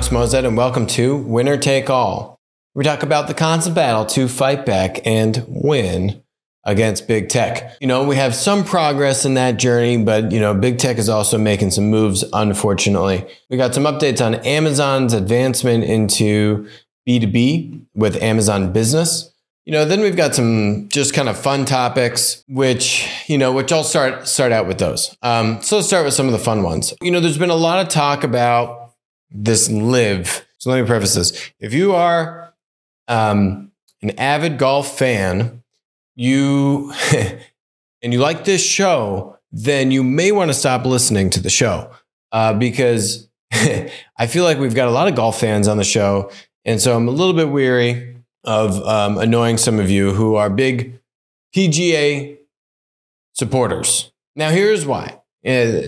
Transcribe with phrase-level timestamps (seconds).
[0.00, 2.40] Alex Moazed, and welcome to Winner Take All.
[2.74, 6.22] We talk about the constant battle to fight back and win
[6.64, 7.76] against big tech.
[7.82, 11.10] You know, we have some progress in that journey, but you know, big tech is
[11.10, 13.26] also making some moves, unfortunately.
[13.50, 16.66] We got some updates on Amazon's advancement into
[17.06, 19.30] B2B with Amazon Business.
[19.66, 23.70] You know, then we've got some just kind of fun topics, which, you know, which
[23.70, 25.14] I'll start start out with those.
[25.20, 26.94] Um, so let's start with some of the fun ones.
[27.02, 28.79] You know, there's been a lot of talk about
[29.30, 30.46] this live.
[30.58, 31.52] So let me preface this.
[31.58, 32.54] If you are
[33.08, 33.72] um,
[34.02, 35.62] an avid golf fan,
[36.14, 36.92] you
[38.02, 41.90] and you like this show, then you may want to stop listening to the show
[42.32, 46.30] uh, because I feel like we've got a lot of golf fans on the show,
[46.64, 50.48] and so I'm a little bit weary of um, annoying some of you who are
[50.48, 50.98] big
[51.54, 52.38] PGA
[53.34, 54.12] supporters.
[54.36, 55.20] Now, here's why.
[55.44, 55.80] Uh,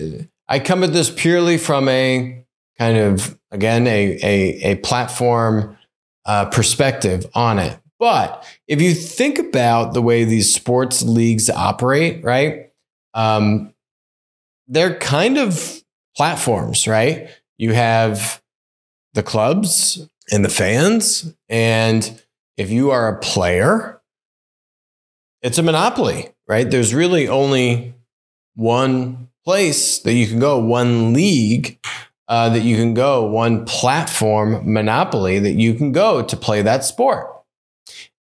[0.47, 2.42] I come at this purely from a
[2.77, 5.77] kind of again a a, a platform
[6.25, 7.77] uh, perspective on it.
[7.99, 12.71] But if you think about the way these sports leagues operate, right?
[13.13, 13.73] Um,
[14.67, 15.83] they're kind of
[16.15, 17.29] platforms, right?
[17.57, 18.41] You have
[19.13, 22.21] the clubs and the fans, and
[22.57, 24.01] if you are a player,
[25.41, 26.69] it's a monopoly, right?
[26.69, 27.93] There's really only
[28.55, 31.79] one place that you can go, one league
[32.27, 36.85] uh, that you can go, one platform monopoly that you can go to play that
[36.85, 37.29] sport.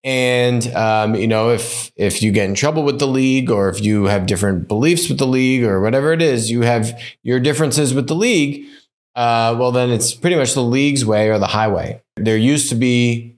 [0.03, 3.81] And um, you know, if if you get in trouble with the league, or if
[3.81, 7.93] you have different beliefs with the league, or whatever it is, you have your differences
[7.93, 8.65] with the league.
[9.15, 12.01] Uh, well, then it's pretty much the league's way or the highway.
[12.15, 13.35] There used to be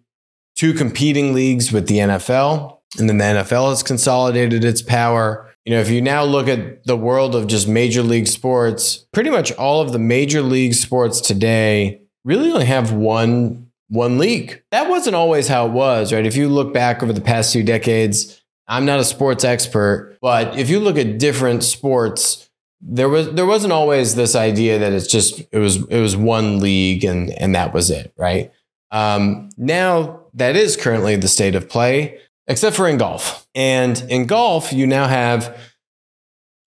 [0.55, 5.48] two competing leagues with the NFL, and then the NFL has consolidated its power.
[5.65, 9.29] You know, if you now look at the world of just major league sports, pretty
[9.29, 14.63] much all of the major league sports today really only have one one league.
[14.71, 16.25] That wasn't always how it was, right?
[16.25, 20.57] If you look back over the past few decades, I'm not a sports expert, but
[20.57, 22.49] if you look at different sports,
[22.81, 26.59] there was there wasn't always this idea that it's just it was it was one
[26.59, 28.51] league and and that was it, right?
[28.91, 33.47] Um, now that is currently the state of play except for in golf.
[33.55, 35.55] And in golf, you now have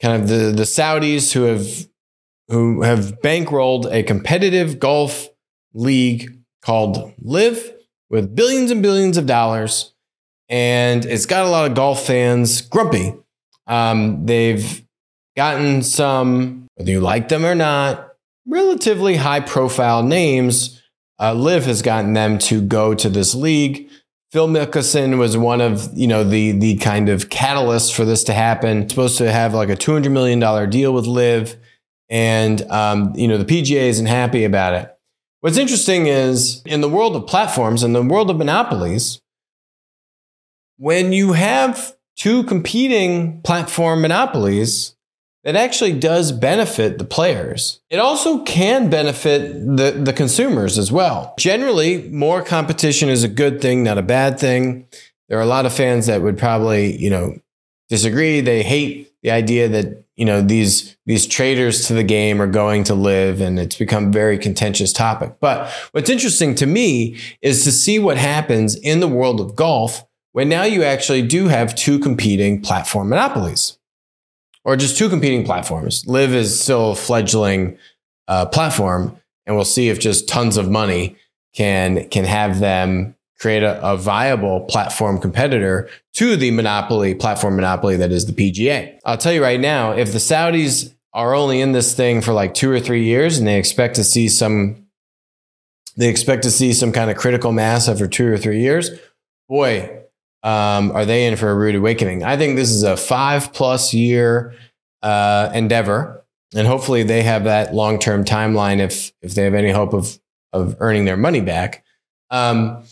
[0.00, 1.86] kind of the, the Saudis who have
[2.48, 5.28] who have bankrolled a competitive golf
[5.74, 7.74] league called LIV
[8.10, 9.94] with billions and billions of dollars.
[10.48, 13.14] And it's got a lot of golf fans grumpy.
[13.66, 14.84] Um, they've
[15.36, 18.08] gotten some, whether you like them or not,
[18.46, 20.82] relatively high profile names.
[21.18, 23.88] Uh, LIV has gotten them to go to this league.
[24.32, 28.32] Phil Mickelson was one of you know the the kind of catalyst for this to
[28.32, 28.88] happen.
[28.88, 31.56] supposed to have like a two hundred million dollar deal with LIV,
[32.08, 34.88] and um, you know the PGA isn't happy about it.
[35.40, 39.20] What's interesting is in the world of platforms and the world of monopolies,
[40.78, 44.96] when you have two competing platform monopolies,
[45.44, 47.80] that actually does benefit the players.
[47.90, 51.34] It also can benefit the, the consumers as well.
[51.38, 54.86] Generally, more competition is a good thing, not a bad thing.
[55.28, 57.38] There are a lot of fans that would probably, you know,
[57.88, 58.40] disagree.
[58.40, 62.84] They hate the idea that, you know, these these traders to the game are going
[62.84, 65.34] to LIV and it's become a very contentious topic.
[65.40, 70.04] But what's interesting to me is to see what happens in the world of golf
[70.32, 73.78] when now you actually do have two competing platform monopolies
[74.64, 76.06] or just two competing platforms.
[76.06, 77.78] LIV is still a fledgling
[78.28, 81.16] uh, platform, and we'll see if just tons of money
[81.54, 87.96] can can have them create a, a, viable platform competitor to the monopoly platform monopoly
[87.96, 88.96] that is the PGA.
[89.04, 92.54] I'll tell you right now, if the Saudis are only in this thing for like
[92.54, 94.86] two or three years, and they expect to see some,
[95.96, 98.90] they expect to see some kind of critical mass after two or three years.
[99.48, 100.01] Boy,
[100.42, 102.24] um, are they in for a rude awakening?
[102.24, 104.54] I think this is a five plus year
[105.02, 106.24] uh, endeavor,
[106.54, 110.18] and hopefully they have that long term timeline if if they have any hope of
[110.52, 111.84] of earning their money back.
[112.30, 112.84] Um,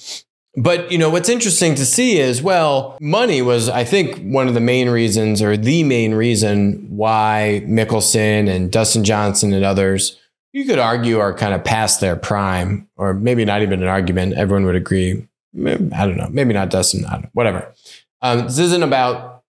[0.56, 4.55] but you know what's interesting to see is well, money was I think one of
[4.55, 10.20] the main reasons or the main reason why Mickelson and Dustin Johnson and others
[10.53, 14.35] you could argue are kind of past their prime, or maybe not even an argument.
[14.35, 15.26] Everyone would agree
[15.56, 17.73] I don't know, maybe not Dustin, whatever.
[18.23, 19.43] Um, this isn't about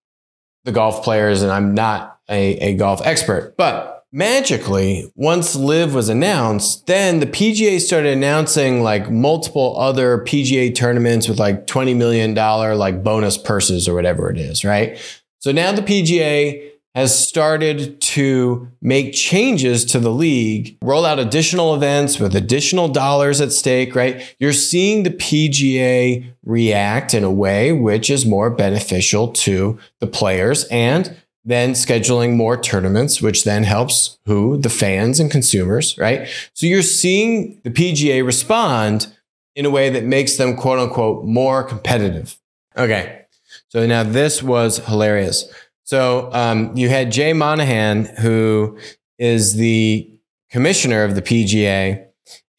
[0.63, 6.09] the golf players, and I'm not a, a golf expert, but magically, once LIV was
[6.09, 12.35] announced, then the PGA started announcing like multiple other PGA tournaments with like $20 million
[12.35, 14.97] like bonus purses or whatever it is, right?
[15.39, 21.73] So now the PGA has started to make changes to the league, roll out additional
[21.73, 24.35] events with additional dollars at stake, right?
[24.39, 30.65] You're seeing the PGA react in a way which is more beneficial to the players
[30.65, 34.57] and then scheduling more tournaments, which then helps who?
[34.57, 36.27] The fans and consumers, right?
[36.53, 39.07] So you're seeing the PGA respond
[39.55, 42.37] in a way that makes them quote unquote more competitive.
[42.77, 43.25] Okay.
[43.69, 45.51] So now this was hilarious.
[45.83, 48.77] So um, you had Jay Monahan, who
[49.17, 50.09] is the
[50.49, 52.07] commissioner of the PGA.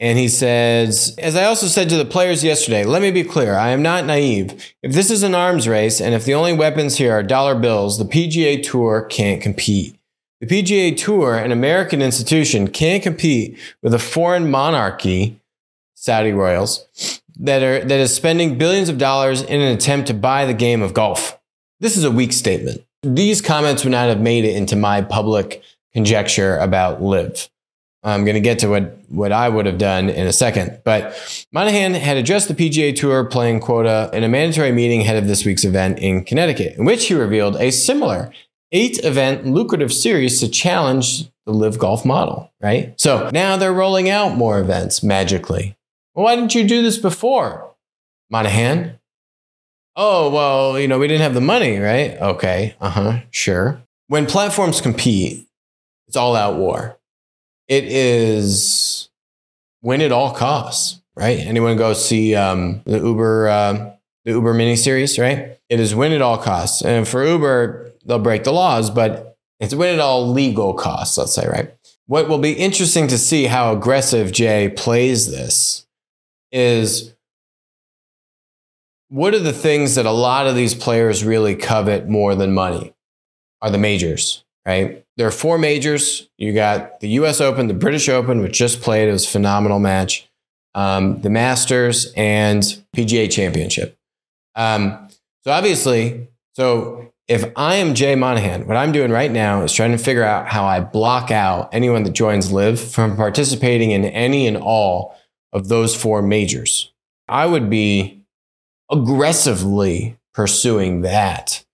[0.01, 3.55] And he says, as I also said to the players yesterday, let me be clear.
[3.55, 4.75] I am not naive.
[4.83, 7.99] If this is an arms race and if the only weapons here are dollar bills,
[7.99, 9.97] the PGA Tour can't compete.
[10.41, 15.39] The PGA Tour, an American institution, can't compete with a foreign monarchy,
[15.95, 16.85] Saudi royals,
[17.39, 20.83] that are that is spending billions of dollars in an attempt to buy the game
[20.83, 21.39] of golf.
[21.79, 22.85] This is a weak statement.
[23.03, 25.63] These comments would not have made it into my public
[25.93, 27.49] conjecture about LIV.
[28.05, 30.81] I'm going to get to what, what I would have done in a second.
[30.85, 35.29] But Monahan had addressed the PGA Tour playing quota in a mandatory meeting ahead of
[35.29, 38.33] this week's event in Connecticut, in which he revealed a similar
[38.73, 42.99] eight event lucrative series to challenge the LIV golf model, right?
[43.01, 45.77] So now they're rolling out more events magically.
[46.15, 47.73] Well, why didn't you do this before?
[48.31, 48.99] Monahan,
[49.95, 52.13] Oh, well, you know, we didn't have the money, right?
[52.21, 52.75] Okay.
[52.81, 53.21] Uh huh.
[53.31, 53.83] Sure.
[54.09, 55.47] When platforms compete,
[56.09, 56.99] it's all out war.
[57.69, 59.11] It is
[59.83, 61.39] win at all costs, right?
[61.39, 63.91] Anyone go see um, the Uber, uh,
[64.25, 65.59] the Uber mini series, right?
[65.69, 66.83] It is win at all costs.
[66.83, 71.35] And for Uber, they'll break the laws, but it's win at all legal costs, let's
[71.35, 71.75] say, right?
[72.07, 75.87] What will be interesting to see how aggressive Jay plays this
[76.51, 77.15] is
[79.13, 82.95] what are the things that a lot of these players really covet more than money?
[83.61, 85.05] Are the majors, right?
[85.19, 86.31] There are four majors.
[86.39, 89.11] You got the US Open, the British Open, which just played.
[89.11, 90.31] It was a phenomenal match.
[90.75, 92.63] Um, the Masters and
[92.97, 93.99] PGA Championship.
[94.57, 95.09] Um,
[95.45, 99.93] so obviously, so if I am Jay Monahan, what I'm doing right now is trying
[99.93, 104.47] to figure out how I block out anyone that joins LIV from participating in any
[104.47, 105.15] and all
[105.53, 106.91] of those four majors.
[107.29, 108.22] I would be
[108.93, 111.65] aggressively pursuing that,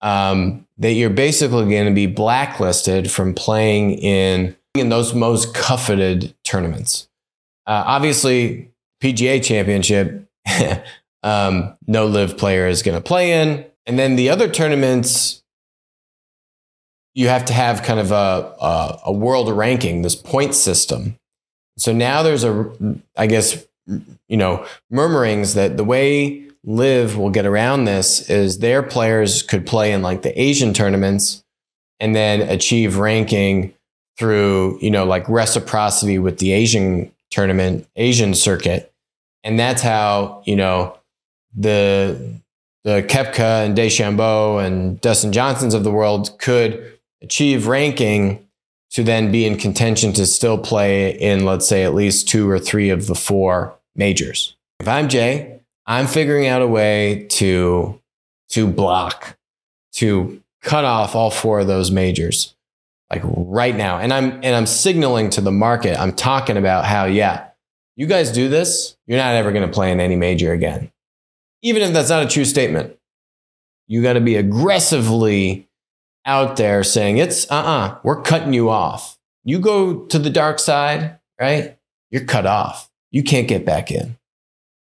[0.00, 6.34] um, that you're basically going to be blacklisted from playing in in those most coveted
[6.44, 7.08] tournaments.
[7.66, 8.70] Uh, obviously,
[9.02, 10.28] PGA Championship,
[11.22, 15.42] um, no LIV player is going to play in, and then the other tournaments.
[17.14, 21.16] You have to have kind of a, a, a world ranking, this point system.
[21.78, 22.70] So now there's a,
[23.16, 28.82] I guess, you know, murmurings that the way LIV will get around this is their
[28.82, 31.44] players could play in like the Asian tournaments
[32.00, 33.72] and then achieve ranking
[34.18, 38.92] through, you know, like reciprocity with the Asian tournament, Asian circuit.
[39.44, 40.98] And that's how, you know,
[41.54, 42.40] the
[42.84, 48.46] the Koepka and DeChambeau and Dustin Johnsons of the world could achieve ranking
[48.90, 52.58] to then be in contention to still play in, let's say, at least two or
[52.58, 54.56] three of the four majors.
[54.80, 58.00] If I'm Jay, I'm figuring out a way to
[58.50, 59.36] to block,
[59.94, 62.54] to cut off all four of those majors
[63.10, 63.98] like right now.
[63.98, 65.98] And I'm and I'm signaling to the market.
[65.98, 67.48] I'm talking about how yeah,
[67.96, 70.90] you guys do this, you're not ever going to play in any major again.
[71.62, 72.96] Even if that's not a true statement.
[73.88, 75.68] You got to be aggressively
[76.24, 79.16] out there saying it's uh-uh, we're cutting you off.
[79.44, 81.78] You go to the dark side, right?
[82.10, 84.18] You're cut off you can't get back in.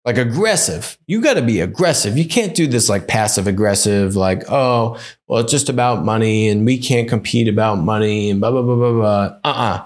[0.06, 0.96] Like aggressive.
[1.06, 2.16] You got to be aggressive.
[2.16, 6.64] You can't do this like passive aggressive, like, oh, well, it's just about money and
[6.64, 9.38] we can't compete about money and blah, blah, blah, blah, blah.
[9.44, 9.84] Uh uh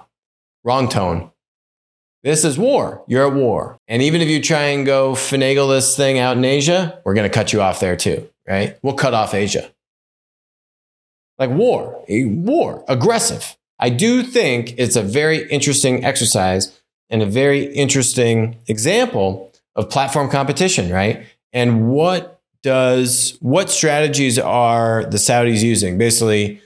[0.63, 1.33] Wrong tone.
[2.23, 3.03] This is war.
[3.09, 3.79] You're at war.
[3.89, 7.29] And even if you try and go finagle this thing out in Asia, we're going
[7.29, 8.79] to cut you off there too, right?
[8.81, 9.73] We'll cut off Asia.
[11.37, 13.57] Like war, war, aggressive.
[13.81, 16.80] I do think it's a very interesting exercise
[17.11, 21.27] and a very interesting example of platform competition, right?
[21.53, 25.99] And what does what strategies are the Saudis using?
[25.99, 26.61] Basically,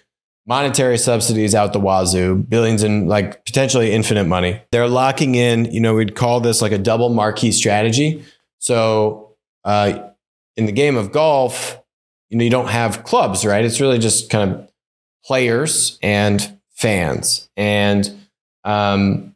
[0.46, 4.60] monetary subsidies out the wazoo, billions and like potentially infinite money.
[4.70, 8.24] They're locking in, you know, we'd call this like a double marquee strategy.
[8.58, 10.10] So uh,
[10.56, 11.80] in the game of golf,
[12.28, 13.64] you know, you don't have clubs, right?
[13.64, 14.70] It's really just kind of
[15.24, 17.48] players and fans.
[17.56, 18.10] And
[18.64, 19.34] um,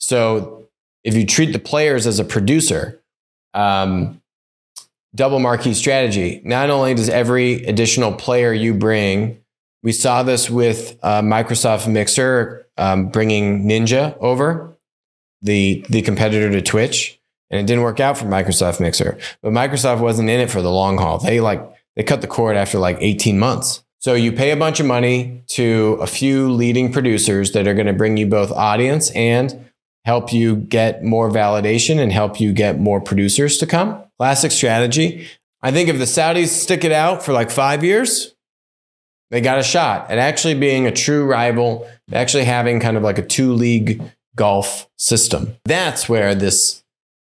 [0.00, 0.68] so
[1.04, 3.00] if you treat the players as a producer,
[3.54, 4.20] um,
[5.14, 9.36] double marquee strategy, not only does every additional player you bring
[9.82, 14.76] We saw this with uh, Microsoft Mixer um, bringing Ninja over,
[15.40, 17.18] the the competitor to Twitch,
[17.50, 19.16] and it didn't work out for Microsoft Mixer.
[19.42, 21.18] But Microsoft wasn't in it for the long haul.
[21.18, 21.62] They like
[21.96, 23.82] they cut the cord after like 18 months.
[24.00, 27.86] So you pay a bunch of money to a few leading producers that are going
[27.86, 29.69] to bring you both audience and
[30.04, 34.02] help you get more validation and help you get more producers to come.
[34.18, 35.26] Classic strategy.
[35.62, 38.34] I think if the Saudis stick it out for like five years,
[39.30, 43.18] they got a shot at actually being a true rival, actually having kind of like
[43.18, 44.02] a two league
[44.34, 45.56] golf system.
[45.64, 46.82] That's where this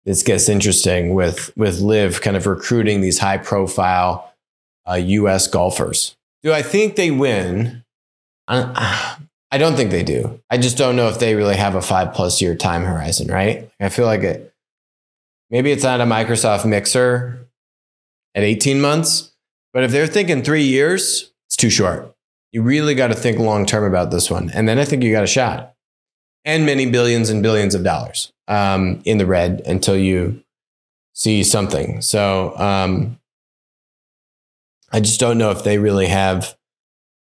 [0.06, 4.34] this gets interesting with with LIV kind of recruiting these high profile
[4.88, 5.48] uh, U.S.
[5.48, 6.16] golfers.
[6.44, 7.84] Do I think they win?
[9.56, 10.42] I don't think they do.
[10.50, 13.72] I just don't know if they really have a five plus year time horizon, right?
[13.80, 14.54] I feel like it.
[15.50, 17.48] Maybe it's not a Microsoft Mixer
[18.36, 19.32] at 18 months,
[19.72, 22.14] but if they're thinking three years, it's too short.
[22.52, 24.50] You really got to think long term about this one.
[24.50, 25.74] And then I think you got a shot
[26.44, 30.44] and many billions and billions of dollars um, in the red until you
[31.14, 32.02] see something.
[32.02, 33.22] So um,
[34.92, 36.58] I just don't know if they really have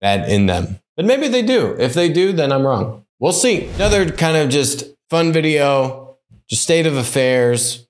[0.01, 0.79] that in them.
[0.95, 1.75] But maybe they do.
[1.77, 3.05] If they do, then I'm wrong.
[3.19, 3.67] We'll see.
[3.75, 6.17] Another kind of just fun video,
[6.49, 7.87] just state of affairs.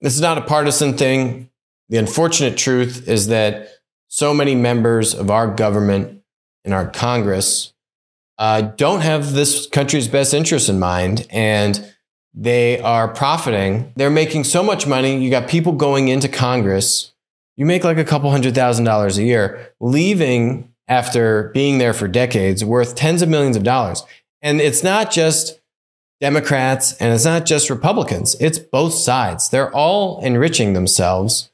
[0.00, 1.50] This is not a partisan thing.
[1.88, 3.68] The unfortunate truth is that
[4.08, 6.22] so many members of our government
[6.64, 7.72] and our Congress
[8.38, 11.26] uh, don't have this country's best interests in mind.
[11.30, 11.92] And
[12.34, 13.92] they are profiting.
[13.96, 15.22] They're making so much money.
[15.22, 17.12] You got people going into Congress.
[17.56, 22.06] You make like a couple hundred thousand dollars a year, leaving after being there for
[22.06, 24.04] decades, worth tens of millions of dollars.
[24.42, 25.58] And it's not just
[26.20, 29.48] Democrats and it's not just Republicans, it's both sides.
[29.48, 31.50] They're all enriching themselves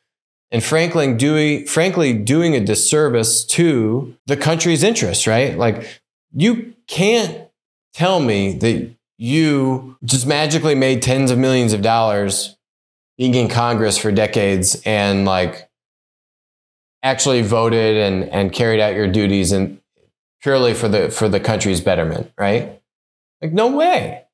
[0.51, 5.57] and frankly doing frankly doing a disservice to the country's interests, right?
[5.57, 6.01] Like
[6.35, 7.49] you can't
[7.95, 12.57] tell me that you just magically made tens of millions of dollars
[13.17, 15.68] being in Congress for decades and like
[17.03, 19.81] actually voted and, and carried out your duties and
[20.43, 22.81] purely for the for the country's betterment, right?
[23.41, 24.25] Like no way.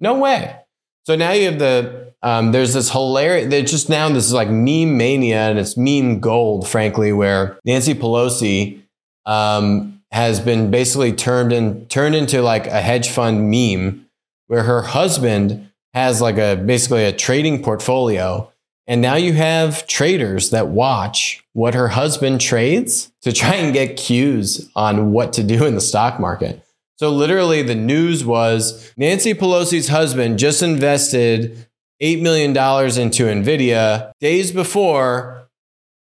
[0.00, 0.56] No way.
[1.04, 4.48] So now you have the um, there's this hilarious, there's just now this is like
[4.48, 8.82] meme mania and it's meme gold, frankly, where Nancy Pelosi
[9.26, 14.08] um, has been basically turned in, turned into like a hedge fund meme
[14.48, 18.50] where her husband has like a basically a trading portfolio.
[18.86, 23.96] And now you have traders that watch what her husband trades to try and get
[23.96, 26.62] cues on what to do in the stock market.
[26.98, 31.66] So literally the news was Nancy Pelosi's husband just invested
[32.02, 35.48] $8 million into NVIDIA days before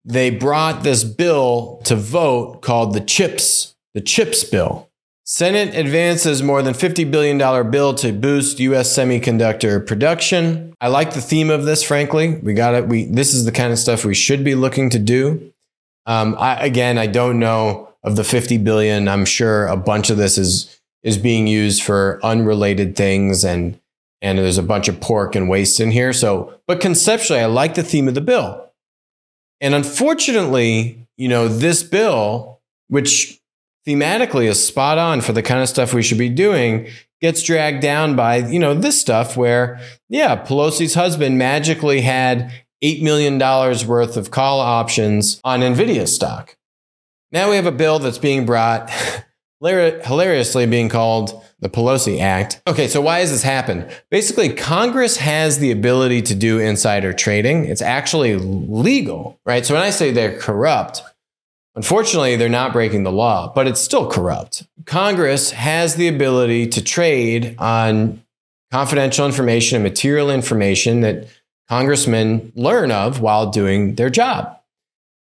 [0.05, 4.89] they brought this bill to vote called the CHIPS, the CHIPS bill.
[5.27, 7.39] Senate advances more than $50 billion
[7.71, 10.75] bill to boost US semiconductor production.
[10.79, 12.35] I like the theme of this, frankly.
[12.35, 12.87] We got it.
[12.87, 15.51] We, this is the kind of stuff we should be looking to do.
[16.05, 19.07] Um, I, again, I don't know of the 50 billion.
[19.07, 23.79] I'm sure a bunch of this is, is being used for unrelated things and
[24.21, 26.11] and there's a bunch of pork and waste in here.
[26.11, 28.71] So, but conceptually, I like the theme of the bill.
[29.61, 33.39] And unfortunately, you know, this bill, which
[33.87, 36.87] thematically is spot on for the kind of stuff we should be doing,
[37.21, 42.51] gets dragged down by, you know, this stuff where, yeah, Pelosi's husband magically had
[42.83, 46.57] $8 million worth of call options on NVIDIA stock.
[47.31, 48.91] Now we have a bill that's being brought,
[49.61, 52.61] hilariously being called the Pelosi Act.
[52.67, 53.89] Okay, so why has this happened?
[54.11, 57.65] Basically, Congress has the ability to do insider trading.
[57.65, 59.65] It's actually legal, right?
[59.65, 61.01] So when I say they're corrupt,
[61.75, 64.63] unfortunately, they're not breaking the law, but it's still corrupt.
[64.85, 68.23] Congress has the ability to trade on
[68.71, 71.27] confidential information and material information that
[71.69, 74.59] congressmen learn of while doing their job.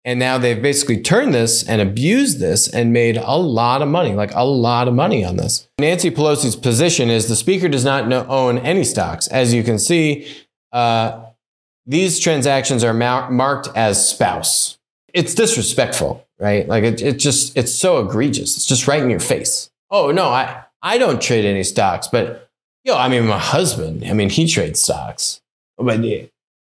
[0.03, 4.13] And now they've basically turned this and abused this and made a lot of money,
[4.13, 5.67] like a lot of money on this.
[5.79, 9.27] Nancy Pelosi's position is the speaker does not own any stocks.
[9.27, 10.27] As you can see,
[10.71, 11.23] uh,
[11.87, 14.77] these transactions are mar- marked as spouse.
[15.13, 16.67] It's disrespectful, right?
[16.67, 18.55] Like it, it just, it's so egregious.
[18.57, 19.69] It's just right in your face.
[19.89, 22.49] Oh, no, I, I don't trade any stocks, but
[22.83, 25.41] yo, I mean, my husband, I mean, he trades stocks,
[25.77, 26.01] but,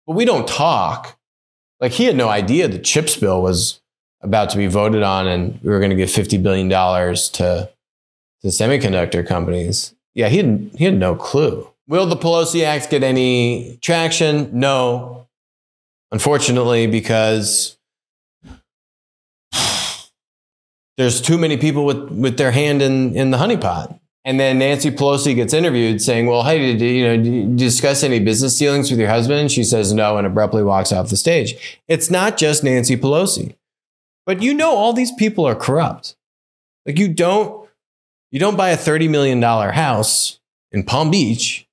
[0.07, 1.19] but we don't talk
[1.81, 3.81] like he had no idea the chips bill was
[4.23, 7.71] about to be voted on and we were going to give $50 billion to,
[8.41, 9.95] to semiconductor companies.
[10.15, 11.69] Yeah, he had, he had no clue.
[11.87, 14.49] Will the Pelosi Act get any traction?
[14.59, 15.27] No.
[16.11, 17.77] Unfortunately, because
[20.97, 23.99] there's too many people with, with their hand in, in the honeypot.
[24.25, 28.03] And then Nancy Pelosi gets interviewed saying, well, hey, did you, know, did you discuss
[28.03, 29.41] any business dealings with your husband?
[29.41, 31.81] And she says no and abruptly walks off the stage.
[31.89, 33.55] It's not just Nancy Pelosi,
[34.25, 36.17] but you know, all these people are corrupt.
[36.87, 37.69] Like you don't,
[38.31, 40.41] you don't buy a $30 million house
[40.73, 41.69] in Palm Beach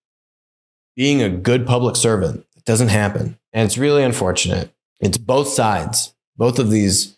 [0.97, 2.45] being a good public servant.
[2.57, 3.37] It doesn't happen.
[3.53, 4.71] And it's really unfortunate.
[4.99, 7.17] It's both sides, both of these,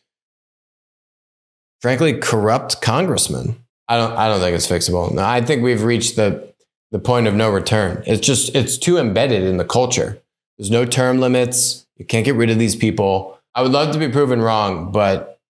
[1.84, 3.58] frankly, corrupt congressmen.
[3.90, 5.16] I don't, I don't think it's fixable.
[5.20, 6.52] I think we've reached the,
[6.92, 8.02] the point of no return.
[8.08, 10.18] It's just, it's too embedded in the culture.
[10.58, 11.86] There's no term limits.
[11.98, 13.38] You can't get rid of these people.
[13.54, 15.42] I would love to be proven wrong, but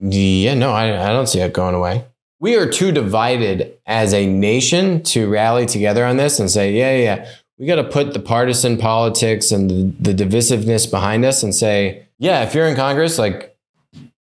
[0.00, 2.04] yeah, no, I, I don't see it going away.
[2.40, 6.96] We are too divided as a nation to rally together on this and say, yeah,
[6.96, 11.54] yeah, we got to put the partisan politics and the, the divisiveness behind us and
[11.54, 13.56] say, yeah, if you're in Congress, like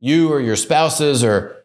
[0.01, 1.57] you or your spouses or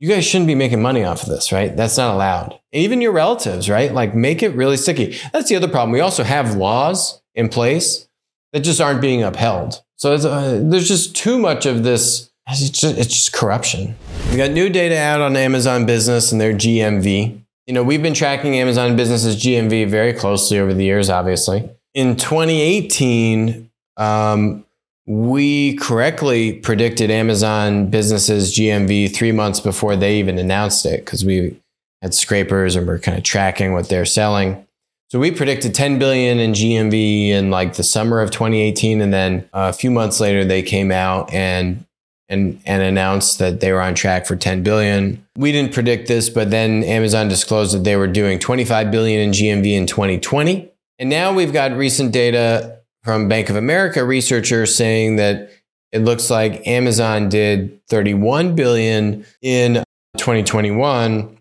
[0.00, 1.76] you guys shouldn't be making money off of this, right?
[1.76, 2.58] That's not allowed.
[2.72, 3.92] Even your relatives, right?
[3.92, 5.18] Like make it really sticky.
[5.32, 5.92] That's the other problem.
[5.92, 8.08] We also have laws in place
[8.52, 9.82] that just aren't being upheld.
[9.96, 12.30] So uh, there's just too much of this.
[12.48, 13.96] It's just, it's just corruption.
[14.30, 18.14] We got new data out on Amazon Business and their GMV you know, we've been
[18.14, 21.68] tracking Amazon businesses GMV very closely over the years, obviously.
[21.94, 24.66] In 2018, um,
[25.06, 31.60] we correctly predicted Amazon businesses GMV three months before they even announced it because we
[32.00, 34.66] had scrapers and we're kind of tracking what they're selling.
[35.10, 39.48] So we predicted 10 billion in GMV in like the summer of 2018, and then
[39.52, 41.84] a few months later they came out and
[42.28, 45.24] and and announced that they were on track for 10 billion.
[45.36, 49.30] We didn't predict this, but then Amazon disclosed that they were doing 25 billion in
[49.30, 50.70] GMV in 2020.
[50.98, 55.50] And now we've got recent data from Bank of America researchers saying that
[55.92, 59.84] it looks like Amazon did 31 billion in
[60.16, 61.38] 2021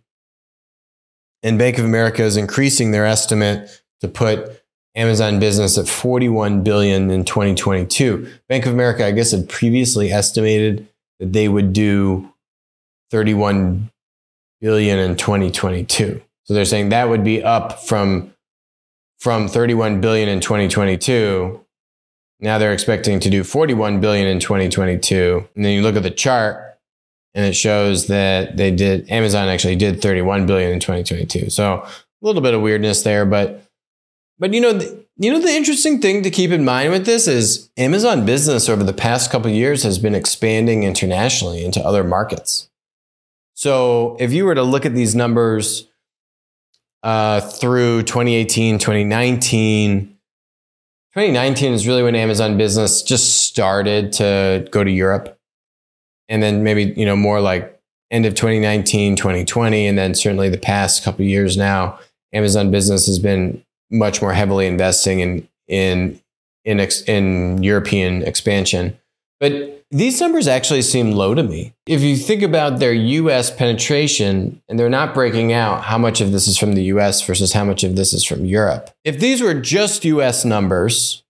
[1.43, 4.63] and Bank of America is increasing their estimate to put
[4.95, 8.30] Amazon business at 41 billion in 2022.
[8.47, 10.88] Bank of America, I guess, had previously estimated
[11.19, 12.32] that they would do
[13.12, 13.89] 31
[14.62, 16.21] billion in 2022.
[16.45, 18.33] So they're saying that would be up from
[19.23, 21.57] from 31 billion in 2022.
[22.41, 25.47] Now they're expecting to do 41 billion in 2022.
[25.55, 26.77] And then you look at the chart
[27.33, 31.49] and it shows that they did Amazon actually did 31 billion in 2022.
[31.51, 31.89] So a
[32.21, 33.63] little bit of weirdness there, but
[34.39, 37.25] but you know, the, you know the interesting thing to keep in mind with this
[37.25, 42.69] is Amazon business over the past couple years has been expanding internationally into other markets.
[43.53, 45.88] So if you were to look at these numbers
[47.03, 50.17] uh, through 2018, 2019,
[51.13, 55.37] 2019 is really when Amazon business just started to go to Europe.
[56.27, 60.57] And then maybe, you know, more like end of 2019, 2020, and then certainly the
[60.57, 61.99] past couple years now,
[62.31, 66.19] Amazon business has been much more heavily investing in in
[66.65, 68.97] in ex, in European expansion.
[69.43, 71.73] But these numbers actually seem low to me.
[71.86, 76.32] If you think about their US penetration, and they're not breaking out how much of
[76.32, 78.91] this is from the US versus how much of this is from Europe.
[79.03, 81.25] If these were just US numbers,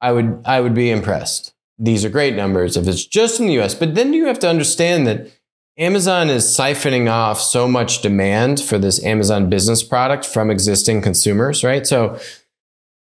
[0.00, 1.54] I would I would be impressed.
[1.78, 3.76] These are great numbers if it's just in the US.
[3.76, 5.30] But then you have to understand that
[5.78, 11.62] Amazon is siphoning off so much demand for this Amazon business product from existing consumers,
[11.62, 11.86] right?
[11.86, 12.18] So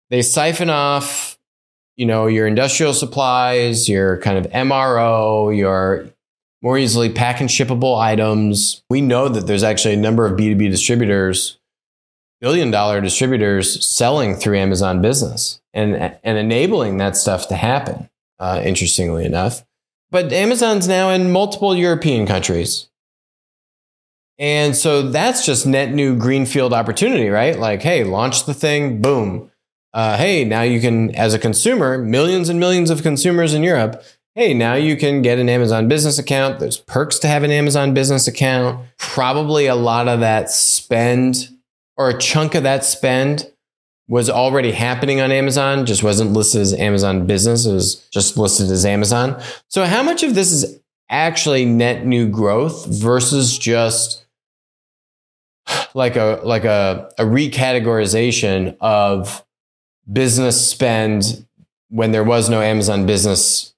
[0.09, 1.39] they siphon off,
[1.97, 6.07] you know, your industrial supplies, your kind of MRO, your
[6.63, 8.83] more easily pack and shippable items.
[8.91, 11.59] We know that there's actually a number of B2B distributors,
[12.41, 18.61] billion dollar distributors selling through Amazon business and, and enabling that stuff to happen, uh,
[18.65, 19.65] interestingly enough.
[20.11, 22.89] But Amazon's now in multiple European countries.
[24.39, 27.59] And so that's just net new greenfield opportunity, right?
[27.59, 29.50] Like, hey, launch the thing, boom.
[29.93, 34.03] Uh, hey, now you can, as a consumer, millions and millions of consumers in Europe,
[34.35, 36.61] hey, now you can get an Amazon business account.
[36.61, 38.87] There's perks to have an Amazon business account.
[38.99, 41.49] Probably a lot of that spend
[41.97, 43.51] or a chunk of that spend
[44.09, 47.67] was already happening on Amazon, just wasn't listed as Amazon business.
[47.67, 49.41] It was just listed as Amazon.
[49.69, 54.25] So, how much of this is actually net new growth versus just
[55.95, 59.45] like a like a, a recategorization of
[60.13, 61.47] business spend
[61.89, 63.75] when there was no Amazon business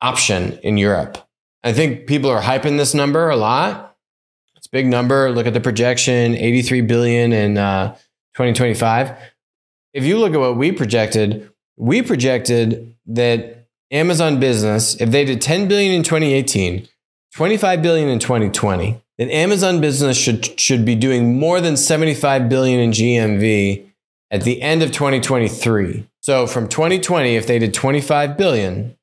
[0.00, 1.18] option in Europe?
[1.62, 3.96] I think people are hyping this number a lot.
[4.56, 5.30] It's a big number.
[5.30, 7.94] Look at the projection, 83 billion in uh,
[8.34, 9.16] 2025
[9.96, 15.40] if you look at what we projected, we projected that Amazon business, if they did
[15.40, 16.86] 10 billion in 2018,
[17.34, 22.78] 25 billion in 2020, then Amazon business should should be doing more than 75 billion
[22.78, 23.85] in GMV
[24.30, 26.08] at the end of 2023.
[26.20, 28.96] So from 2020 if they did 25 billion,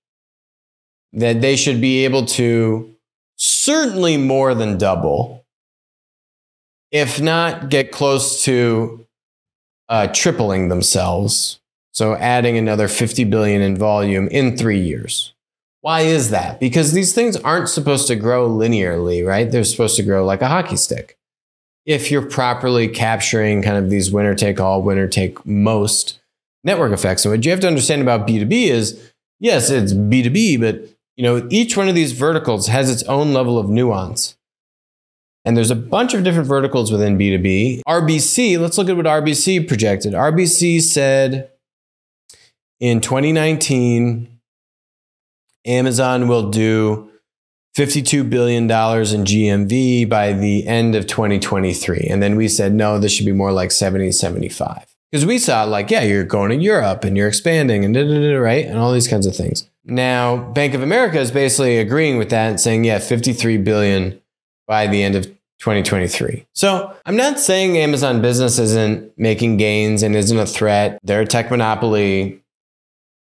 [1.13, 2.93] that they should be able to
[3.36, 5.45] certainly more than double
[6.91, 9.05] if not get close to
[9.89, 11.59] uh, tripling themselves.
[11.91, 15.33] So adding another 50 billion in volume in three years.
[15.81, 16.59] Why is that?
[16.59, 19.51] Because these things aren't supposed to grow linearly, right?
[19.51, 21.17] They're supposed to grow like a hockey stick.
[21.85, 26.19] If you're properly capturing kind of these winner take all, winner take most
[26.63, 27.25] network effects.
[27.25, 31.47] And what you have to understand about B2B is yes, it's B2B, but you know,
[31.51, 34.35] each one of these verticals has its own level of nuance.
[35.45, 37.81] And there's a bunch of different verticals within B2B.
[37.87, 40.13] RBC, let's look at what RBC projected.
[40.13, 41.51] RBC said
[42.79, 44.39] in 2019,
[45.65, 47.09] Amazon will do
[47.75, 52.07] $52 billion in GMV by the end of 2023.
[52.09, 54.86] And then we said, no, this should be more like 70, 75.
[55.12, 58.19] Because we saw, like, yeah, you're going to Europe and you're expanding and da, da,
[58.19, 58.65] da, right?
[58.65, 59.69] And all these kinds of things.
[59.86, 64.21] Now, Bank of America is basically agreeing with that and saying, yeah, 53 billion
[64.67, 65.25] by the end of
[65.59, 66.45] 2023.
[66.53, 70.99] So I'm not saying Amazon business isn't making gains and isn't a threat.
[71.03, 72.41] They're a tech monopoly.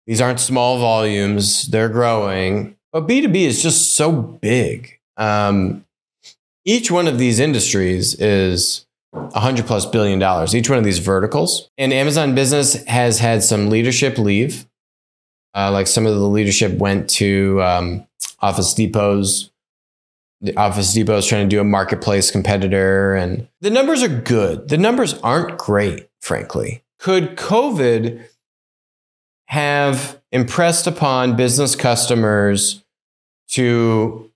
[0.06, 2.76] These aren't small volumes, they're growing.
[2.92, 4.98] But B2B is just so big.
[5.16, 5.84] Um,
[6.64, 11.70] each one of these industries is 100 plus billion dollars, each one of these verticals.
[11.78, 14.66] And Amazon business has had some leadership leave.
[15.54, 18.06] Uh, like some of the leadership went to um,
[18.40, 19.50] Office Depot's
[20.42, 24.68] the Office Depot is trying to do a marketplace competitor, and the numbers are good.
[24.68, 26.82] The numbers aren't great, frankly.
[26.98, 28.24] Could COVID
[29.46, 32.81] have impressed upon business customers
[33.52, 34.30] to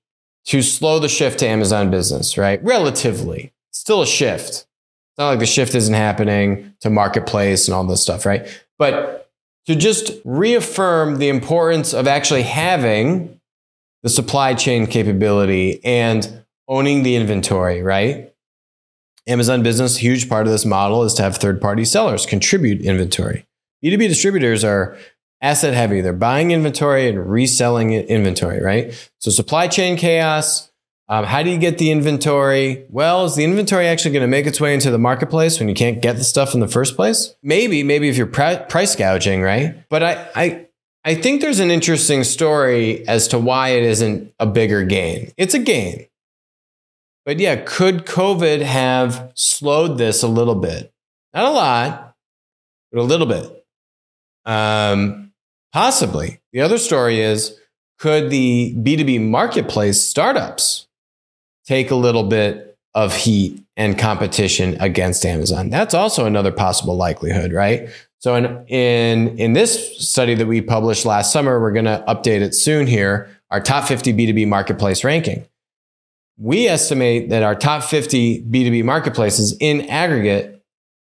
[0.46, 2.62] to slow the shift to Amazon business, right?
[2.62, 4.48] Relatively, still a shift.
[4.50, 8.46] It's not like the shift isn't happening to marketplace and all this stuff, right?
[8.78, 9.28] But
[9.66, 13.40] to just reaffirm the importance of actually having
[14.02, 18.32] the supply chain capability and owning the inventory, right?
[19.26, 23.46] Amazon business, huge part of this model is to have third party sellers contribute inventory.
[23.84, 24.96] B2B distributors are
[25.40, 26.00] asset heavy.
[26.00, 29.10] They're buying inventory and reselling inventory, right?
[29.18, 30.70] So supply chain chaos.
[31.08, 32.84] Um, how do you get the inventory?
[32.90, 35.74] Well, is the inventory actually going to make its way into the marketplace when you
[35.74, 37.36] can't get the stuff in the first place?
[37.42, 39.88] Maybe, maybe if you're price gouging, right?
[39.88, 40.66] But I, I,
[41.04, 45.30] I think there's an interesting story as to why it isn't a bigger gain.
[45.36, 46.06] It's a gain.
[47.24, 50.92] But yeah, could COVID have slowed this a little bit?
[51.34, 52.14] Not a lot,
[52.90, 53.64] but a little bit.
[54.44, 55.25] Um,
[55.76, 56.40] possibly.
[56.54, 57.60] The other story is
[57.98, 60.86] could the B2B marketplace startups
[61.66, 65.68] take a little bit of heat and competition against Amazon?
[65.68, 67.90] That's also another possible likelihood, right?
[68.20, 72.40] So in, in, in this study that we published last summer, we're going to update
[72.40, 75.44] it soon here, our top 50 B2B marketplace ranking.
[76.38, 80.55] We estimate that our top 50 B2B marketplaces in aggregate,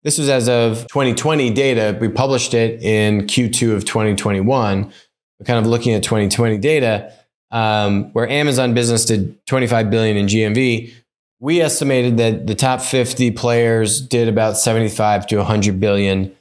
[0.04, 1.96] this was as of 2020 data.
[2.00, 4.84] We published it in Q2 of 2021.
[4.84, 7.12] We're kind of looking at 2020 data,
[7.50, 10.92] um, where Amazon business did 25 billion in GMV.
[11.40, 16.34] We estimated that the top 50 players did about 75 to 100 billion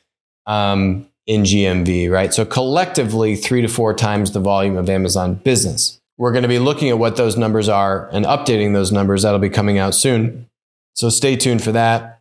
[0.46, 2.34] um, in GMV, right?
[2.34, 6.00] So collectively, three to four times the volume of Amazon business.
[6.18, 9.24] We're going to be looking at what those numbers are and updating those numbers.
[9.24, 10.48] That'll be coming out soon.
[10.94, 12.21] So stay tuned for that.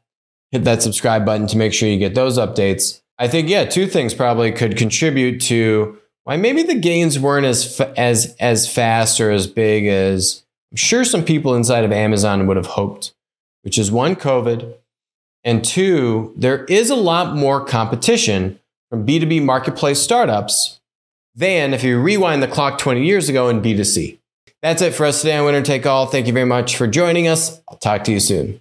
[0.52, 3.00] Hit that subscribe button to make sure you get those updates.
[3.18, 7.80] I think, yeah, two things probably could contribute to why maybe the gains weren't as,
[7.96, 12.56] as, as fast or as big as I'm sure some people inside of Amazon would
[12.56, 13.12] have hoped,
[13.62, 14.74] which is one, COVID,
[15.42, 18.58] and two, there is a lot more competition
[18.88, 20.80] from B2B marketplace startups
[21.34, 24.18] than if you rewind the clock 20 years ago in B2C.
[24.62, 26.06] That's it for us today on Winner Take All.
[26.06, 27.60] Thank you very much for joining us.
[27.68, 28.60] I'll talk to you soon.